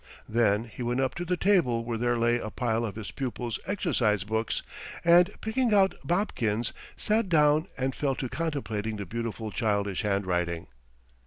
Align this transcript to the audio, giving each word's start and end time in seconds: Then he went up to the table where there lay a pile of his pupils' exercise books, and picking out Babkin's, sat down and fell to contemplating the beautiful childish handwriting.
Then 0.27 0.63
he 0.63 0.81
went 0.81 0.99
up 0.99 1.13
to 1.13 1.25
the 1.25 1.37
table 1.37 1.85
where 1.85 1.95
there 1.95 2.17
lay 2.17 2.39
a 2.39 2.49
pile 2.49 2.83
of 2.83 2.95
his 2.95 3.11
pupils' 3.11 3.59
exercise 3.67 4.23
books, 4.23 4.63
and 5.05 5.29
picking 5.41 5.75
out 5.75 5.93
Babkin's, 6.03 6.73
sat 6.97 7.29
down 7.29 7.67
and 7.77 7.93
fell 7.93 8.15
to 8.15 8.27
contemplating 8.27 8.95
the 8.97 9.05
beautiful 9.05 9.51
childish 9.51 10.01
handwriting. 10.01 10.65